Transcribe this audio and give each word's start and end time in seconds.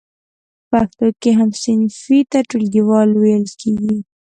په 0.69 0.69
پښتو 0.81 1.07
کې 1.21 1.31
هم 1.39 1.49
صنفي 1.63 2.19
ته 2.31 2.39
ټولګیوال 2.49 3.09
ویل 3.21 3.45
کیږی. 3.61 3.97